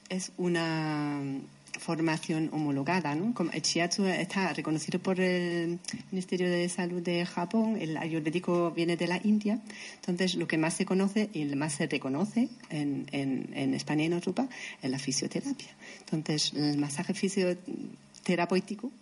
es 0.08 0.32
una 0.36 1.20
mm, 1.22 1.40
formación 1.88 2.50
homologada, 2.52 3.14
¿no? 3.14 3.32
Como 3.32 3.50
el 3.50 3.62
shiatsu 3.62 4.04
está 4.04 4.52
reconocido 4.52 4.98
por 4.98 5.18
el 5.18 5.78
Ministerio 6.10 6.50
de 6.50 6.68
Salud 6.68 7.00
de 7.00 7.24
Japón, 7.24 7.78
el 7.80 7.96
ayurvédico 7.96 8.70
viene 8.72 8.98
de 8.98 9.06
la 9.06 9.18
India, 9.24 9.58
entonces 9.94 10.34
lo 10.34 10.46
que 10.46 10.58
más 10.58 10.74
se 10.74 10.84
conoce 10.84 11.30
y 11.32 11.44
lo 11.44 11.56
más 11.56 11.72
se 11.72 11.86
reconoce 11.86 12.50
en, 12.68 13.06
en, 13.12 13.48
en 13.54 13.72
España 13.72 14.02
y 14.02 14.06
en 14.08 14.12
Europa 14.12 14.46
es 14.82 14.90
la 14.90 14.98
fisioterapia. 14.98 15.72
Entonces, 16.00 16.52
el 16.52 16.76
masaje 16.76 17.14
fisioterapéutico 17.14 18.92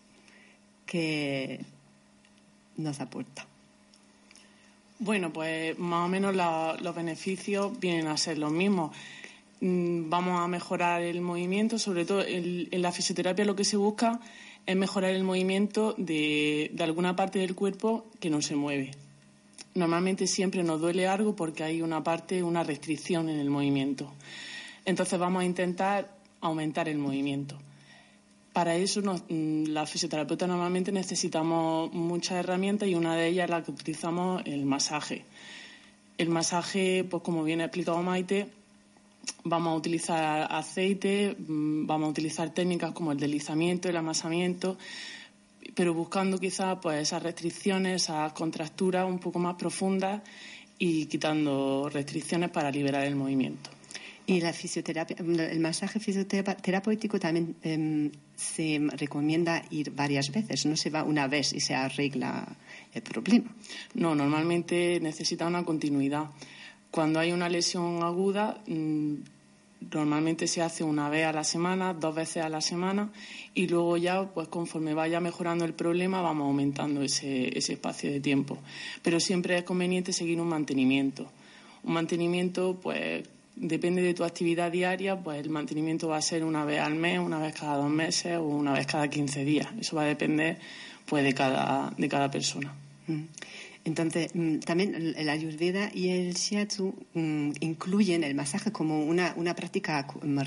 que 0.86 1.64
nos 2.76 3.00
aporta. 3.00 3.48
Bueno, 5.00 5.32
pues 5.32 5.76
más 5.76 6.06
o 6.06 6.08
menos 6.08 6.36
los 6.36 6.94
beneficios 6.94 7.80
vienen 7.80 8.06
a 8.06 8.16
ser 8.16 8.38
los 8.38 8.52
mismos. 8.52 8.92
Mm, 9.60 10.10
Vamos 10.10 10.40
a 10.40 10.48
mejorar 10.48 11.02
el 11.02 11.20
movimiento, 11.20 11.78
sobre 11.78 12.04
todo 12.04 12.22
en 12.26 12.82
la 12.82 12.92
fisioterapia 12.92 13.44
lo 13.44 13.56
que 13.56 13.64
se 13.64 13.76
busca 13.76 14.20
es 14.66 14.76
mejorar 14.76 15.12
el 15.12 15.24
movimiento 15.24 15.94
de, 15.96 16.70
de 16.74 16.84
alguna 16.84 17.14
parte 17.14 17.38
del 17.38 17.54
cuerpo 17.54 18.06
que 18.20 18.30
no 18.30 18.42
se 18.42 18.56
mueve. 18.56 18.90
Normalmente 19.74 20.26
siempre 20.26 20.62
nos 20.62 20.80
duele 20.80 21.06
algo 21.06 21.36
porque 21.36 21.62
hay 21.62 21.82
una 21.82 22.02
parte, 22.02 22.42
una 22.42 22.64
restricción 22.64 23.28
en 23.28 23.38
el 23.38 23.48
movimiento. 23.48 24.12
Entonces 24.84 25.18
vamos 25.18 25.42
a 25.42 25.44
intentar 25.44 26.10
aumentar 26.40 26.88
el 26.88 26.98
movimiento. 26.98 27.58
Para 28.52 28.74
eso, 28.74 29.02
nos, 29.02 29.22
mm, 29.28 29.66
la 29.66 29.86
fisioterapeuta 29.86 30.46
normalmente 30.46 30.90
necesitamos 30.92 31.92
muchas 31.92 32.38
herramientas 32.38 32.88
y 32.88 32.94
una 32.94 33.14
de 33.14 33.28
ellas 33.28 33.44
es 33.44 33.50
la 33.50 33.62
que 33.62 33.70
utilizamos 33.70 34.42
el 34.46 34.64
masaje. 34.64 35.24
El 36.18 36.30
masaje, 36.30 37.04
pues 37.04 37.22
como 37.22 37.44
bien 37.44 37.60
ha 37.60 37.64
explicado 37.64 38.02
Maite, 38.02 38.48
vamos 39.44 39.72
a 39.72 39.76
utilizar 39.76 40.48
aceite, 40.50 41.36
mm, 41.38 41.86
vamos 41.86 42.08
a 42.08 42.10
utilizar 42.10 42.50
técnicas 42.50 42.92
como 42.92 43.12
el 43.12 43.18
deslizamiento, 43.18 43.88
el 43.88 43.96
amasamiento, 43.96 44.76
pero 45.74 45.94
buscando 45.94 46.38
quizás 46.38 46.78
pues 46.80 47.02
esas 47.02 47.22
restricciones, 47.22 48.04
esas 48.04 48.32
contracturas 48.32 49.06
un 49.08 49.18
poco 49.18 49.38
más 49.38 49.56
profundas 49.56 50.22
y 50.78 51.06
quitando 51.06 51.88
restricciones 51.92 52.50
para 52.50 52.70
liberar 52.70 53.04
el 53.04 53.16
movimiento. 53.16 53.70
Y 54.28 54.40
la 54.40 54.52
fisioterapia, 54.52 55.16
el 55.18 55.60
masaje 55.60 56.00
fisioterapéutico 56.00 57.20
también 57.20 57.54
em, 57.62 58.10
se 58.34 58.80
recomienda 58.96 59.62
ir 59.70 59.92
varias 59.92 60.32
veces, 60.32 60.66
no 60.66 60.76
se 60.76 60.90
va 60.90 61.04
una 61.04 61.28
vez 61.28 61.52
y 61.52 61.60
se 61.60 61.76
arregla 61.76 62.44
el 62.92 63.02
problema. 63.02 63.54
No, 63.94 64.16
normalmente 64.16 64.98
necesita 65.00 65.46
una 65.46 65.64
continuidad. 65.64 66.30
Cuando 66.96 67.20
hay 67.20 67.30
una 67.30 67.50
lesión 67.50 68.02
aguda, 68.02 68.56
mm, 68.66 69.16
normalmente 69.92 70.46
se 70.46 70.62
hace 70.62 70.82
una 70.82 71.10
vez 71.10 71.26
a 71.26 71.32
la 71.34 71.44
semana, 71.44 71.92
dos 71.92 72.14
veces 72.14 72.42
a 72.42 72.48
la 72.48 72.62
semana, 72.62 73.12
y 73.52 73.66
luego 73.68 73.98
ya, 73.98 74.24
pues 74.32 74.48
conforme 74.48 74.94
vaya 74.94 75.20
mejorando 75.20 75.66
el 75.66 75.74
problema, 75.74 76.22
vamos 76.22 76.46
aumentando 76.46 77.02
ese, 77.02 77.56
ese 77.58 77.74
espacio 77.74 78.10
de 78.10 78.20
tiempo. 78.20 78.56
Pero 79.02 79.20
siempre 79.20 79.58
es 79.58 79.64
conveniente 79.64 80.14
seguir 80.14 80.40
un 80.40 80.48
mantenimiento. 80.48 81.30
Un 81.84 81.92
mantenimiento, 81.92 82.78
pues 82.82 83.28
depende 83.56 84.00
de 84.00 84.14
tu 84.14 84.24
actividad 84.24 84.72
diaria, 84.72 85.22
pues 85.22 85.38
el 85.38 85.50
mantenimiento 85.50 86.08
va 86.08 86.16
a 86.16 86.22
ser 86.22 86.44
una 86.44 86.64
vez 86.64 86.80
al 86.80 86.94
mes, 86.94 87.18
una 87.18 87.38
vez 87.38 87.54
cada 87.54 87.76
dos 87.76 87.90
meses 87.90 88.38
o 88.38 88.42
una 88.44 88.72
vez 88.72 88.86
cada 88.86 89.08
15 89.08 89.44
días. 89.44 89.68
Eso 89.78 89.96
va 89.96 90.04
a 90.04 90.06
depender, 90.06 90.58
pues, 91.04 91.22
de 91.24 91.34
cada, 91.34 91.92
de 91.94 92.08
cada 92.08 92.30
persona. 92.30 92.74
Entonces, 93.86 94.32
mm, 94.34 94.58
también 94.58 95.14
el 95.16 95.28
ayurveda 95.28 95.90
y 95.94 96.08
el 96.08 96.34
shiatsu 96.34 96.92
mm, 97.14 97.52
incluyen 97.60 98.24
el 98.24 98.34
masaje 98.34 98.72
como 98.72 99.04
una, 99.04 99.32
una 99.36 99.54
práctica 99.54 100.08
mm, 100.22 100.40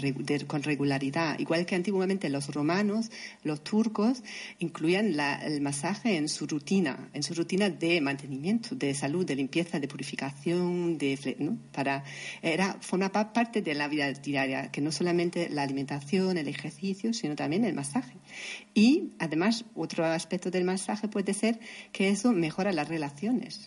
con 0.46 0.62
regularidad. 0.62 1.40
Igual 1.40 1.66
que 1.66 1.76
antiguamente 1.76 2.28
los 2.30 2.54
romanos, 2.54 3.10
los 3.44 3.64
turcos, 3.64 4.24
incluían 4.60 5.16
la- 5.16 5.36
el 5.38 5.62
masaje 5.62 6.18
en 6.18 6.28
su 6.28 6.48
rutina, 6.48 7.10
en 7.14 7.24
su 7.24 7.34
rutina 7.34 7.70
de 7.70 8.02
mantenimiento, 8.02 8.76
de 8.76 8.94
salud, 8.94 9.26
de 9.26 9.36
limpieza, 9.38 9.80
de 9.80 9.88
purificación, 9.88 10.98
de, 10.98 11.36
¿no? 11.40 11.58
Para, 11.72 12.04
era, 12.42 12.78
forma 12.82 13.10
pa- 13.14 13.32
parte 13.32 13.62
de 13.62 13.74
la 13.74 13.88
vida 13.88 14.12
diaria, 14.12 14.70
que 14.70 14.82
no 14.82 14.92
solamente 14.92 15.48
la 15.50 15.64
alimentación, 15.64 16.38
el 16.38 16.50
ejercicio, 16.50 17.14
sino 17.14 17.38
también 17.38 17.64
el 17.64 17.74
masaje. 17.74 18.16
Y 18.74 19.14
además, 19.18 19.64
otro 19.76 20.06
aspecto 20.06 20.52
del 20.52 20.66
masaje 20.66 21.08
puede 21.08 21.34
ser 21.34 21.60
que 21.94 22.10
eso 22.10 22.34
mejora 22.34 22.74
las 22.74 22.90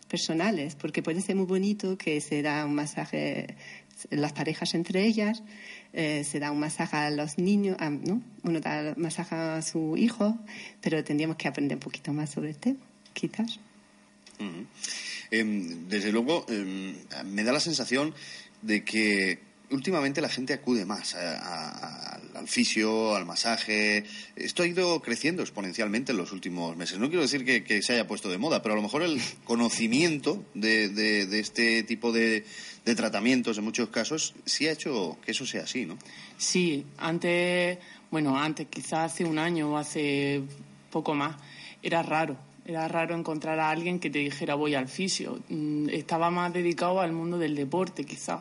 personales, 0.09 0.75
porque 0.75 1.03
puede 1.03 1.21
ser 1.21 1.37
muy 1.37 1.47
bonito 1.47 1.97
que 1.99 2.21
se 2.21 2.43
da 2.43 2.65
un 2.67 2.75
masaje 2.75 3.55
las 4.11 4.33
parejas 4.33 4.75
entre 4.75 5.05
ellas, 5.07 5.43
eh, 5.93 6.25
se 6.25 6.41
da 6.41 6.51
un 6.51 6.59
masaje 6.59 6.97
a 6.97 7.11
los 7.11 7.39
niños, 7.39 7.77
a- 7.79 7.91
¿no? 7.91 8.21
uno 8.43 8.61
da 8.61 8.95
masaje 8.97 9.35
a 9.37 9.63
su 9.63 9.97
hijo, 9.97 10.37
pero 10.81 11.05
tendríamos 11.05 11.37
que 11.37 11.47
aprender 11.49 11.77
un 11.77 11.81
poquito 11.81 12.13
más 12.13 12.31
sobre 12.31 12.51
el 12.51 12.57
tema, 12.57 12.81
quizás. 13.13 13.61
Em, 15.31 15.89
desde 15.89 16.11
luego, 16.11 16.45
em, 16.49 16.95
me 17.27 17.45
da 17.45 17.53
la 17.53 17.61
sensación 17.61 18.13
de 18.63 18.83
que 18.85 19.39
últimamente 19.71 20.21
la 20.21 20.29
gente 20.29 20.53
acude 20.53 20.85
más 20.85 21.15
a- 21.15 22.15
al- 22.17 22.49
fisio, 22.49 23.15
al 23.15 23.25
masaje. 23.25 24.05
Esto 24.37 24.63
ha 24.65 24.67
ido 24.67 25.01
creciendo 25.01 25.43
exponencialmente 25.43 26.13
en 26.13 26.19
los 26.19 26.33
últimos 26.33 26.77
meses. 26.77 26.99
No 26.99 27.07
quiero 27.09 27.23
decir 27.23 27.45
que, 27.45 27.63
que 27.63 27.81
se 27.83 27.93
haya 27.93 28.07
puesto 28.09 28.29
de 28.29 28.39
moda, 28.39 28.63
pero 28.63 28.73
a 28.75 28.77
lo 28.77 28.83
mejor 28.83 29.03
el 29.03 29.21
conocimiento 29.45 30.45
de, 30.55 30.89
de- 30.89 31.27
de 31.27 31.39
este 31.41 31.83
tipo 31.85 32.11
de, 32.13 32.45
de 32.85 32.95
tratamientos 32.95 33.59
en 33.59 33.65
muchos 33.65 33.89
casos 33.91 34.35
sí 34.45 34.67
ha 34.67 34.73
hecho 34.73 35.19
que 35.25 35.31
eso 35.31 35.47
sea 35.47 35.63
así, 35.63 35.87
¿no? 35.87 35.97
Sí, 36.37 36.85
antes, 36.99 37.79
bueno, 38.11 38.37
antes, 38.39 38.67
quizás 38.69 39.13
hace 39.13 39.25
un 39.25 39.39
año 39.39 39.71
o 39.73 39.77
hace 39.79 40.43
poco 40.91 41.15
más, 41.15 41.37
era 41.83 42.03
raro. 42.03 42.37
Era 42.65 42.87
raro 42.89 43.17
encontrar 43.17 43.59
a 43.59 43.71
alguien 43.71 43.99
que 43.99 44.09
te 44.11 44.21
dijera 44.21 44.55
voy 44.55 44.75
al 44.75 44.89
fisio. 44.89 45.41
Mm, 45.49 45.89
Estaba 45.91 46.31
más 46.31 46.53
dedicado 46.53 47.01
al 47.01 47.13
mundo 47.13 47.39
del 47.39 47.55
deporte, 47.57 48.05
quizás. 48.05 48.41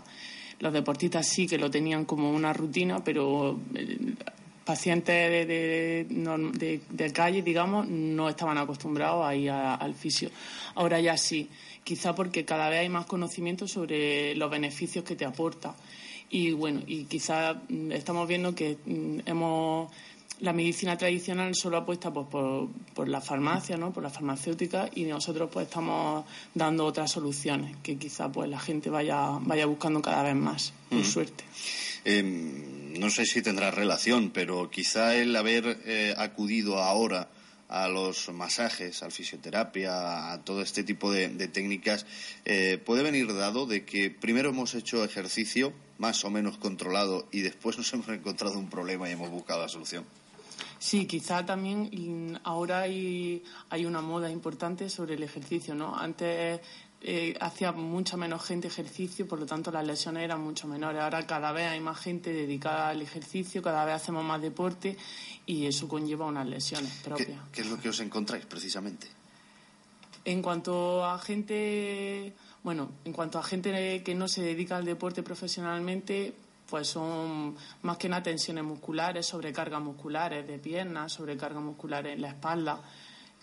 Los 0.62 0.72
deportistas 0.74 1.27
sí 1.27 1.46
que 1.48 1.58
lo 1.58 1.70
tenían 1.70 2.06
como 2.06 2.32
una 2.32 2.53
rutina, 2.53 3.03
pero 3.03 3.60
eh, 3.75 3.98
pacientes 4.63 5.30
de, 5.30 5.46
de, 5.46 6.06
de- 6.06 6.82
de 6.89 7.12
calle, 7.12 7.41
digamos, 7.41 7.88
no 7.89 8.30
estaban 8.30 8.58
acostumbrados 8.58 9.25
a 9.25 9.36
ir 9.36 9.50
a- 9.50 9.75
al 9.75 9.94
fisio. 9.96 10.30
Ahora 10.75 11.00
ya 11.01 11.18
sí, 11.18 11.50
quizá 11.84 12.13
porque 12.15 12.46
cada 12.46 12.70
vez 12.70 12.80
hay 12.82 12.89
más 12.89 13.06
conocimiento 13.08 13.68
sobre 13.68 14.36
los 14.36 14.50
beneficios 14.50 15.03
que 15.03 15.15
te 15.15 15.25
aporta. 15.25 15.75
Y 16.30 16.51
bueno, 16.51 16.82
y 16.88 17.03
quizás 17.06 17.58
mm, 17.68 17.91
estamos 17.91 18.27
viendo 18.27 18.56
que 18.56 18.77
mm, 18.86 19.20
hemos 19.25 19.91
la 20.41 20.53
medicina 20.53 20.98
tradicional 20.98 21.55
solo 21.55 21.77
apuesta 21.77 22.12
pues, 22.12 22.27
por, 22.27 22.69
por 22.93 23.07
la 23.07 23.21
farmacia, 23.21 23.77
¿no? 23.77 23.93
por 23.93 24.03
la 24.03 24.10
farmacéutica, 24.10 24.89
y 24.93 25.03
nosotros 25.03 25.50
pues 25.51 25.67
estamos 25.67 26.25
dando 26.53 26.86
otras 26.86 27.12
soluciones 27.12 27.77
que 27.83 27.98
quizá 27.98 28.31
pues 28.31 28.50
la 28.50 28.60
gente 28.60 28.89
vaya, 28.89 29.38
vaya 29.41 29.65
buscando 29.65 30.01
cada 30.01 30.24
vez 30.24 30.36
más, 30.36 30.74
por 30.89 31.05
suerte. 31.05 31.43
Em, 32.03 32.93
no 33.00 33.10
sé 33.12 33.25
si 33.25 33.41
tendrá 33.41 33.69
relación, 33.69 34.31
pero 34.31 34.69
quizá 34.71 35.15
el 35.15 35.36
haber 35.36 35.79
eh, 35.86 36.15
acudido 36.17 36.79
ahora 36.79 37.29
a 37.69 37.88
los 37.88 38.29
masajes, 38.33 39.03
al 39.03 39.12
fisioterapia, 39.12 40.33
a 40.33 40.43
todo 40.43 40.62
este 40.62 40.83
tipo 40.83 41.12
de, 41.12 41.29
técnicas, 41.48 42.05
eh, 42.45 42.79
puede 42.83 43.03
venir 43.03 43.33
dado 43.33 43.65
de 43.65 43.86
que 43.86 44.10
primero 44.10 44.50
hemos 44.50 44.74
hecho 44.74 45.05
ejercicio 45.05 45.71
más 46.00 46.25
o 46.25 46.31
menos 46.31 46.57
controlado 46.57 47.27
y 47.31 47.41
después 47.41 47.77
nos 47.77 47.93
hemos 47.93 48.10
encontrado 48.10 48.57
un 48.57 48.69
problema 48.69 49.07
y 49.07 49.13
hemos 49.13 49.29
buscado 49.29 49.62
la 49.62 49.69
solución. 49.69 50.03
Sí, 50.81 51.05
quizá 51.05 51.45
también 51.45 52.39
ahora 52.43 52.81
hay, 52.81 53.43
hay 53.69 53.85
una 53.85 54.01
moda 54.01 54.31
importante 54.31 54.89
sobre 54.89 55.13
el 55.13 55.21
ejercicio, 55.21 55.75
¿no? 55.75 55.95
Antes 55.95 56.59
eh, 57.03 57.38
hacía 57.39 57.71
mucha 57.71 58.17
menos 58.17 58.43
gente 58.43 58.67
ejercicio, 58.67 59.27
por 59.27 59.39
lo 59.39 59.45
tanto 59.45 59.69
las 59.69 59.85
lesiones 59.85 60.23
eran 60.23 60.41
mucho 60.41 60.67
menores. 60.67 61.00
Ahora 61.00 61.27
cada 61.27 61.51
vez 61.51 61.67
hay 61.67 61.79
más 61.81 62.00
gente 62.00 62.33
dedicada 62.33 62.89
al 62.89 63.00
ejercicio, 63.03 63.61
cada 63.61 63.85
vez 63.85 63.93
hacemos 63.93 64.23
más 64.23 64.41
deporte 64.41 64.97
y 65.45 65.67
eso 65.67 65.88
conlleva 65.88 66.25
unas 66.25 66.47
lesiones 66.47 66.91
propias. 67.03 67.39
¿Qué, 67.51 67.61
es 67.61 67.67
lo 67.67 67.79
que 67.79 67.89
os 67.89 68.00
encontráis 68.00 68.47
precisamente? 68.47 69.05
En 70.25 70.41
cuanto 70.41 71.05
a 71.05 71.19
gente, 71.19 72.33
bueno, 72.63 72.89
en 73.05 73.13
cuanto 73.13 73.38
a 73.38 73.43
gente 73.43 74.01
que 74.01 74.15
no 74.15 74.27
se 74.27 74.41
dedica 74.41 74.77
al 74.77 74.85
deporte 74.85 75.21
profesionalmente, 75.21 76.33
pues 76.72 76.88
son 76.88 77.58
más 77.82 77.98
que 77.98 78.08
nada 78.08 78.24
tensiones 78.24 78.63
musculares, 78.63 79.25
sobrecargas 79.25 79.82
musculares 79.82 80.48
de 80.48 80.58
piernas, 80.58 81.12
sobrecargas 81.12 81.62
musculares 81.62 82.16
en 82.16 82.22
la 82.22 82.30
espalda, 82.30 82.82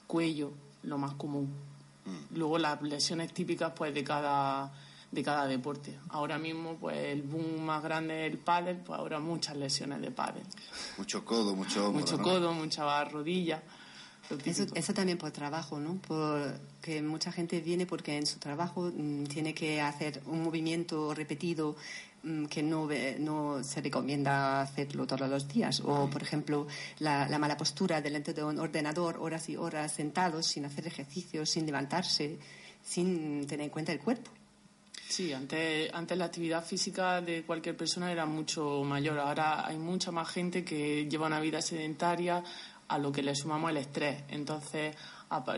cuello, 0.06 0.50
lo 0.84 0.96
más 0.96 1.12
común. 1.12 1.54
Luego 2.34 2.56
las 2.56 2.80
lesiones 2.80 3.34
típicas 3.34 3.74
pues 3.76 3.92
de 3.92 4.02
cada 4.02 4.72
de 5.10 5.22
cada 5.22 5.46
deporte. 5.46 5.98
Ahora 6.08 6.38
mismo 6.38 6.76
pues 6.76 6.96
el 6.96 7.20
boom 7.20 7.60
más 7.60 7.82
grande 7.82 8.26
es 8.26 8.32
el 8.32 8.38
pádel, 8.38 8.78
pues 8.78 8.98
ahora 8.98 9.18
muchas 9.18 9.58
lesiones 9.58 10.00
de 10.00 10.10
pádel. 10.10 10.44
Mucho 10.96 11.22
codo, 11.22 11.54
mucho 11.54 11.92
mucho 11.92 12.18
codo, 12.22 12.54
mucha 12.54 13.04
rodilla. 13.04 13.62
Eso, 14.44 14.66
eso, 14.74 14.94
también 14.94 15.16
por 15.16 15.30
trabajo, 15.30 15.80
¿no? 15.80 15.98
Porque 16.06 17.00
mucha 17.02 17.32
gente 17.32 17.60
viene 17.60 17.86
porque 17.86 18.16
en 18.16 18.26
su 18.26 18.38
trabajo 18.38 18.92
mm, 18.94 19.24
tiene 19.24 19.54
que 19.54 19.80
hacer 19.80 20.20
un 20.26 20.42
movimiento 20.42 21.14
repetido 21.14 21.76
Mm, 22.22 22.46
que 22.46 22.64
no, 22.64 22.88
no 23.20 23.62
se 23.62 23.80
recomienda 23.80 24.60
hacerlo 24.60 25.06
todos 25.06 25.28
los 25.30 25.46
días. 25.46 25.80
O, 25.84 26.10
por 26.10 26.22
ejemplo, 26.22 26.66
la, 26.98 27.38
mala 27.38 27.56
postura 27.56 28.00
delante 28.00 28.34
de 28.34 28.42
un 28.42 28.58
ordenador, 28.58 29.18
horas 29.20 29.48
y 29.48 29.56
horas 29.56 29.92
sentados, 29.92 30.46
sin 30.46 30.64
hacer 30.64 30.86
ejercicios, 30.86 31.48
sin 31.48 31.64
levantarse, 31.64 32.38
sin 32.82 33.46
tener 33.46 33.64
en 33.66 33.70
cuenta 33.70 33.92
el 33.92 34.00
cuerpo. 34.00 34.30
Sí, 35.08 35.32
antes, 35.32 35.90
antes 35.94 36.18
la 36.18 36.26
actividad 36.26 36.64
física 36.64 37.20
de 37.22 37.44
cualquier 37.44 37.76
persona 37.76 38.10
era 38.10 38.26
mucho 38.26 38.82
mayor. 38.82 39.18
Ahora 39.18 39.66
hay 39.66 39.78
mucha 39.78 40.10
más 40.10 40.28
gente 40.28 40.64
que 40.64 41.08
lleva 41.08 41.28
una 41.28 41.40
vida 41.40 41.62
sedentaria 41.62 42.42
a 42.88 42.98
lo 42.98 43.12
que 43.12 43.22
le 43.22 43.34
sumamos 43.34 43.70
el 43.70 43.76
estrés. 43.78 44.22
Entonces, 44.28 44.96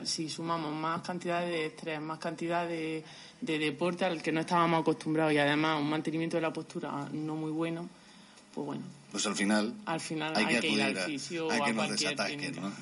si 0.04 0.28
sumamos 0.28 0.75
más 0.75 1.00
cantidad 1.02 1.40
de 1.40 1.66
estrés, 1.66 2.00
más 2.00 2.18
cantidad 2.18 2.66
de, 2.66 3.04
deporte 3.40 4.04
al 4.04 4.20
que 4.20 4.32
no 4.32 4.40
estábamos 4.40 4.80
acostumbrados 4.80 5.32
y 5.32 5.38
además 5.38 5.80
un 5.80 5.88
mantenimiento 5.88 6.37
de 6.37 6.42
la 6.42 6.52
postura 6.52 7.08
no 7.12 7.37
muy 7.37 7.50
bueno, 7.50 7.88
pues 8.54 8.66
bueno. 8.66 8.82
Pues 9.10 9.26
al 9.26 9.34
final, 9.34 9.75
al 9.87 10.00
final 10.00 10.32
hay, 10.37 10.60
que, 10.60 10.68
ir 10.68 10.82
al 10.82 10.96
fisio 10.99 11.50
hay 11.50 11.60
que 11.62 11.72
nos 11.72 11.90
desataquen, 11.90 12.54
¿no? 12.54 12.72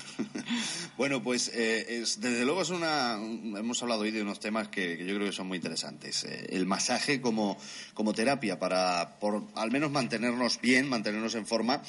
bueno, 0.97 1.23
pues 1.23 1.49
eh, 1.55 2.03
desde 2.19 2.45
luego 2.45 2.61
es 2.61 2.69
una. 2.69 3.15
Hemos 3.15 3.81
hablado 3.81 4.01
hoy 4.01 4.11
de 4.11 4.21
unos 4.21 4.39
temas 4.39 4.67
que, 4.67 4.95
yo 5.03 5.15
creo 5.15 5.25
que 5.25 5.31
son 5.31 5.47
muy 5.47 5.55
interesantes. 5.55 6.25
Eh, 6.25 6.49
el 6.51 6.67
masaje 6.67 7.19
como, 7.19 7.57
como 7.95 8.13
terapia 8.13 8.59
para, 8.59 9.17
por 9.19 9.43
al 9.55 9.71
menos 9.71 9.89
mantenernos 9.89 10.61
bien, 10.61 10.87
mantenernos 10.87 11.33
en 11.33 11.47
forma 11.47 11.81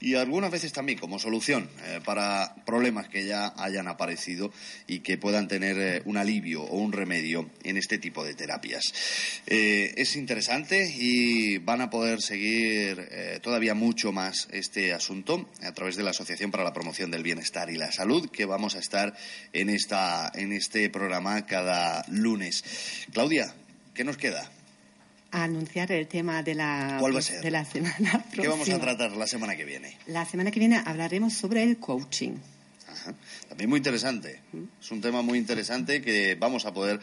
y 0.00 0.14
algunas 0.14 0.50
veces 0.50 0.72
también 0.72 0.98
como 0.98 1.18
solución 1.18 1.68
eh, 1.86 2.00
para 2.04 2.54
problemas 2.64 3.08
que 3.08 3.26
ya 3.26 3.52
hayan 3.56 3.88
aparecido 3.88 4.52
y 4.86 5.00
que 5.00 5.18
puedan 5.18 5.48
tener 5.48 5.78
eh, 5.78 6.02
un 6.04 6.16
alivio 6.16 6.62
o 6.62 6.76
un 6.76 6.92
remedio 6.92 7.50
en 7.64 7.76
este 7.76 7.98
tipo 7.98 8.24
de 8.24 8.34
terapias. 8.34 8.82
Eh, 9.46 9.94
es 9.96 10.16
interesante 10.16 10.88
y 10.94 11.58
van 11.58 11.80
a 11.80 11.90
poder 11.90 12.20
seguir 12.20 13.08
todavía 13.42 13.74
mucho 13.74 14.12
más 14.12 14.48
este 14.52 14.92
asunto 14.92 15.48
a 15.62 15.72
través 15.72 15.96
de 15.96 16.02
la 16.02 16.10
Asociación 16.10 16.50
para 16.50 16.64
la 16.64 16.72
Promoción 16.72 17.10
del 17.10 17.22
Bienestar 17.22 17.70
y 17.70 17.76
la 17.76 17.92
Salud 17.92 18.30
que 18.30 18.44
vamos 18.44 18.76
a 18.76 18.78
estar 18.78 19.14
en, 19.52 19.70
esta, 19.70 20.30
en 20.34 20.52
este 20.52 20.90
programa 20.90 21.46
cada 21.46 22.04
lunes. 22.08 22.64
Claudia, 23.12 23.54
¿qué 23.94 24.04
nos 24.04 24.16
queda? 24.16 24.50
A 25.30 25.44
anunciar 25.44 25.92
el 25.92 26.06
tema 26.06 26.42
de 26.42 26.54
la, 26.54 27.00
De 27.42 27.50
la 27.50 27.64
semana 27.64 28.12
próxima. 28.12 28.32
¿Qué 28.42 28.48
vamos 28.48 28.68
a 28.68 28.78
tratar 28.78 29.12
la 29.12 29.26
semana 29.26 29.56
que 29.56 29.64
viene? 29.64 29.96
La 30.06 30.24
semana 30.24 30.50
que 30.50 30.60
viene 30.60 30.82
hablaremos 30.84 31.34
sobre 31.34 31.62
el 31.62 31.78
coaching. 31.78 32.36
También 33.48 33.70
muy 33.70 33.78
interesante. 33.78 34.40
Es 34.80 34.90
un 34.90 35.00
tema 35.00 35.22
muy 35.22 35.38
interesante 35.38 36.02
que 36.02 36.34
vamos 36.34 36.66
a 36.66 36.72
poder 36.72 37.00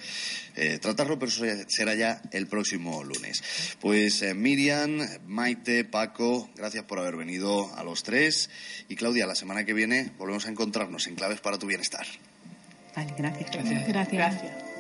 eh, 0.55 0.77
tratarlo, 0.79 1.17
pero 1.17 1.29
eso 1.29 1.43
será 1.67 1.95
ya 1.95 2.21
el 2.31 2.47
próximo 2.47 3.03
lunes. 3.03 3.41
Pues 3.79 4.21
eh, 4.21 4.33
Miriam, 4.33 4.99
Maite, 5.25 5.85
Paco, 5.85 6.49
gracias 6.55 6.83
por 6.85 6.99
haber 6.99 7.15
venido 7.15 7.73
a 7.75 7.83
los 7.83 8.03
tres. 8.03 8.49
Y 8.89 8.95
Claudia, 8.95 9.25
la 9.25 9.35
semana 9.35 9.65
que 9.65 9.73
viene 9.73 10.11
volvemos 10.17 10.45
a 10.45 10.49
encontrarnos 10.49 11.07
en 11.07 11.15
Claves 11.15 11.41
para 11.41 11.57
tu 11.57 11.67
Bienestar. 11.67 12.05
Vale, 12.95 13.13
gracias. 13.17 13.51
Gracias. 13.51 14.11
gracias. 14.11 14.74